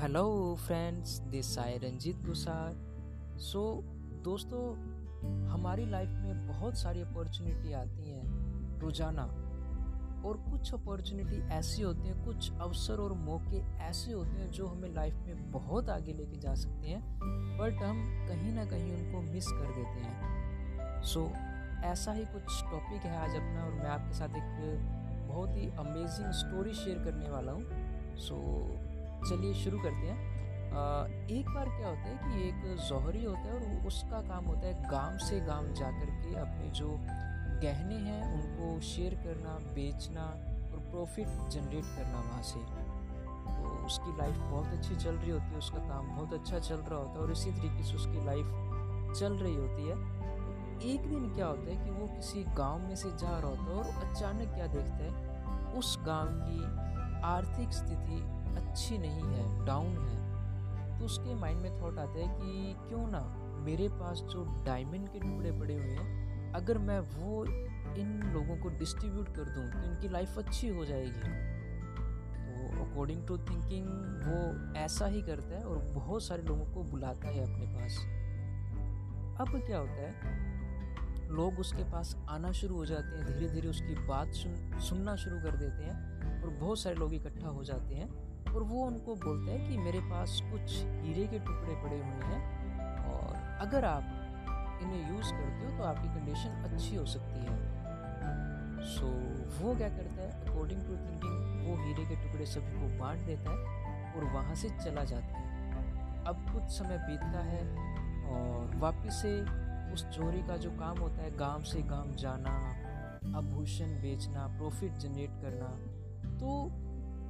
[0.00, 2.74] Hello friends this I Ranjeet Gusar
[3.38, 3.82] so
[4.24, 4.74] दोस्तों
[5.48, 9.22] हमारी life में बहुत सारी अपॉर्चुनिटी आती हैं रोज़ाना।
[10.28, 14.94] और कुछ अपॉर्चुनिटी ऐसी होती हैं कुछ अवसर और मौके ऐसे होते हैं जो हमें
[14.94, 17.18] लाइफ में बहुत आगे लेके जा सकते हैं
[17.58, 21.30] बट हम कहीं ना कहीं उनको मिस कर देते हैं। सो so,
[21.84, 25.01] ऐसा ही कुछ टॉपिक है आज अपना और मैं आपके साथ एक
[25.32, 30.30] बहुत ही अमेजिंग स्टोरी शेयर करने वाला हूँ। सो so, चलिए शुरू करते हैं।
[31.30, 34.90] एक बार क्या होता है कि एक जौहरी होता है और उसका काम होता है
[34.90, 36.88] गाँव से गाँव जा कर के अपने जो
[37.64, 40.22] गहने हैं उनको शेयर करना बेचना
[40.72, 42.60] और प्रॉफिट जनरेट करना वहाँ से।
[43.62, 46.98] तो उसकी लाइफ बहुत अच्छी चल रही होती है उसका काम बहुत अच्छा चल रहा
[46.98, 48.46] होता है और इसी तरीके से उसकी लाइफ
[49.20, 49.96] चल रही होती है।
[50.82, 53.74] एक दिन क्या होता है कि वो किसी गाँव में से जा रहा होता है
[53.74, 55.72] और अचानक क्या देखता है?
[55.72, 56.64] उस गाँव की
[57.24, 58.20] आर्थिक स्थिति
[58.56, 63.20] अच्छी नहीं है डाउन है। तो उसके माइंड में थॉट आता है कि क्यों ना
[63.64, 67.44] मेरे पास जो डायमंड के टुकड़े पड़े हुए हैं, अगर मैं वो
[67.96, 73.38] इन लोगों को डिस्ट्रीब्यूट कर दूँ तो इनकी लाइफ अच्छी हो जाएगी। तो अकॉर्डिंग टू
[73.38, 73.86] थिंकिंग
[74.24, 77.98] वो ऐसा ही करता है और बहुत सारे लोगों को बुलाता है अपने पास।
[79.40, 80.51] अब क्या होता है
[81.32, 85.36] लोग उसके पास आना शुरू हो जाते हैं धीरे धीरे उसकी बात सुन सुनना शुरू
[85.36, 88.08] कर देते हैं और बहुत सारे लोग इकट्ठा हो जाते हैं
[88.54, 92.40] और वो उनको बोलते हैं कि मेरे पास कुछ हीरे के टुकड़े पड़े हुए हैं
[93.12, 94.18] और अगर आप
[94.82, 97.60] इन्हें यूज़ करते हो तो आपकी कंडीशन अच्छी हो सकती है।
[98.82, 102.98] सो so, वो क्या करता है अकॉर्डिंग टू थिंकिंग वो हीरे के टुकड़े सभी को
[102.98, 107.62] बांट देता है और वहाँ से चला जाता है। अब कुछ समय बीतता है
[108.32, 109.32] और वापस से
[109.92, 112.50] उस चोरी का जो काम होता है, गाँव से गाँव जाना,
[113.38, 115.68] आभूषण बेचना प्रॉफिट जनरेट करना
[116.38, 116.46] तो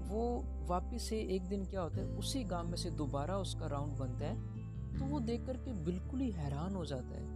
[0.08, 0.22] वो
[0.68, 4.26] वापस से एक दिन क्या होता है, उसी गाँव में से दोबारा उसका राउंड बनता
[4.26, 7.26] है तो वो देख करके बिल्कुल ही हैरान हो जाता है।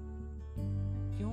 [1.17, 1.31] क्यों?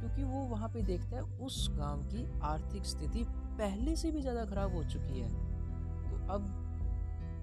[0.00, 3.24] क्योंकि वो वहाँ पे देखता है, उस गाँव की आर्थिक स्थिति
[3.58, 6.52] पहले से भी ज़्यादा खराब हो चुकी है। तो अब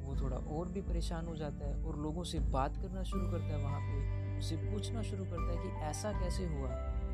[0.05, 3.45] वो थोड़ा और भी परेशान हो जाता है और लोगों से बात करना शुरू करता
[3.45, 6.69] है वहाँ पे। उसे पूछना शुरू करता है कि ऐसा कैसे हुआ?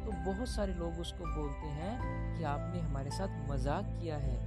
[0.06, 4.38] तो बहुत सारे लोग उसको बोलते हैं कि आपने हमारे साथ मज़ाक किया है।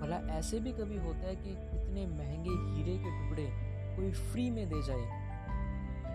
[0.00, 3.46] भला ऐसे भी कभी होता है कि इतने महँगे हीरे के टुकड़े
[3.96, 5.26] कोई फ्री में दे जाए।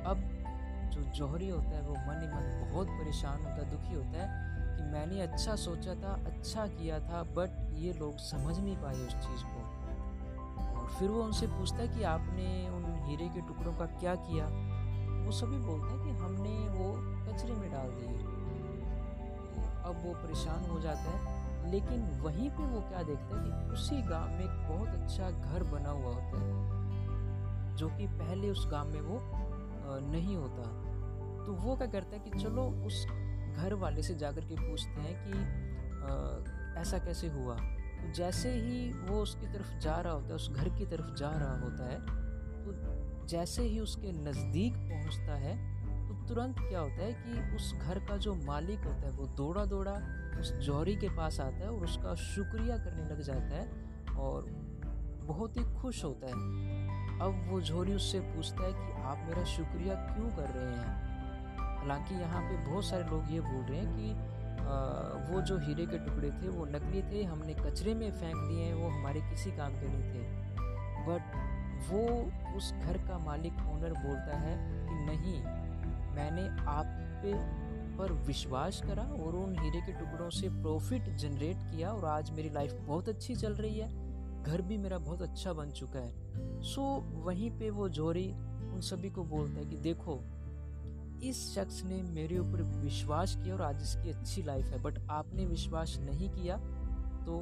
[0.05, 0.29] अब
[0.93, 4.77] जो जौहरी होता है, वो मन ही मन बहुत परेशान होता है, दुखी होता है
[4.77, 9.13] कि मैंने अच्छा सोचा था अच्छा किया था बट ये लोग समझ नहीं पाए उस
[9.13, 9.63] चीज़ को।
[10.79, 14.45] और फिर वो उनसे पूछता है कि आपने उन हीरे के टुकड़ों का क्या किया?
[15.25, 16.91] वो सभी बोलते हैं कि हमने वो
[17.25, 18.07] कचरे में डाल दिए।
[19.84, 24.01] अब वो परेशान हो जाता है। लेकिन वहीं पे वो क्या देखता है कि उसी
[24.01, 28.88] गाँव में एक बहुत अच्छा घर बना हुआ होता है, जो कि पहले उस गाँव
[28.88, 29.19] में वो
[30.12, 30.63] नहीं होता।
[31.45, 33.06] तो वो क्या करता है कि चलो उस
[33.57, 37.56] घर वाले से जाकर के पूछते हैं कि ऐसा कैसे हुआ?
[37.56, 41.29] तो जैसे ही वो उसकी तरफ़ जा रहा होता है, उस घर की तरफ़ जा
[41.29, 42.00] रहा होता है
[42.66, 42.72] तो
[43.29, 45.56] जैसे ही उसके नज़दीक पहुँचता है
[46.07, 49.66] तो तुरंत क्या होता है कि उस घर का जो मालिक होता है वो दौड़ा
[49.66, 49.94] दौड़ा
[50.39, 53.67] उस जौहरी के पास आता है और उसका शुक्रिया करने लग जाता है
[54.17, 54.45] और
[55.28, 56.33] बहुत ही खुश होता है।
[57.19, 61.78] अब वो जौहरी उससे पूछता है कि आप मेरा शुक्रिया क्यों कर रहे हैं?
[61.78, 64.33] हालाँकि यहाँ पे बहुत सारे लोग ये बोल रहे हैं कि
[64.63, 64.75] आ,
[65.29, 68.73] वो जो हीरे के टुकड़े थे वो नकली थे हमने कचरे में फेंक दिए हैं
[68.73, 70.23] वो हमारे किसी काम के नहीं थे।
[71.07, 71.22] बट
[71.83, 72.01] वो
[72.57, 74.55] उस घर का मालिक ओनर बोलता है
[74.88, 75.39] कि नहीं,
[76.16, 76.85] मैंने आप
[77.23, 77.33] पे
[77.97, 82.49] पर विश्वास करा और उन हीरे के टुकड़ों से प्रॉफिट जनरेट किया और आज मेरी
[82.49, 83.89] लाइफ बहुत अच्छी चल रही है।
[84.44, 86.83] घर भी मेरा बहुत अच्छा बन चुका है। सो
[87.25, 88.29] वहीं पे वो जोरी
[88.73, 90.19] उन सभी को बोलता है कि देखो,
[91.23, 95.45] इस शख्स ने मेरे ऊपर विश्वास किया और आज इसकी अच्छी लाइफ है बट आपने
[95.45, 96.57] विश्वास नहीं किया
[97.25, 97.39] तो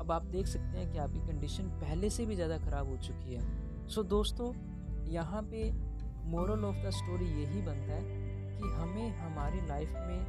[0.00, 3.34] अब आप देख सकते हैं कि आपकी कंडीशन पहले से भी ज़्यादा ख़राब हो चुकी
[3.34, 3.40] है।
[3.88, 4.46] सो so, दोस्तों
[5.10, 5.60] यहाँ पे
[6.30, 8.02] मोरल ऑफ़ द स्टोरी यही बनता है
[8.58, 10.20] कि हमें हमारी लाइफ में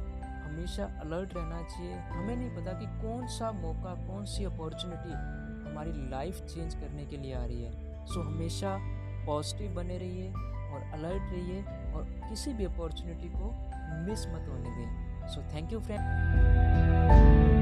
[0.44, 5.12] हमेशा अलर्ट रहना चाहिए। हमें नहीं पता कि कौन सा मौका कौन सी अपॉर्चुनिटी
[5.68, 8.76] हमारी लाइफ चेंज करने के लिए आ रही है। सो हमेशा
[9.26, 11.62] पॉजिटिव बने रहिए और अलर्ट रहिए
[11.92, 13.54] और किसी भी अपॉर्चुनिटी को
[14.06, 17.59] मिस मत होने दें। So thank you friend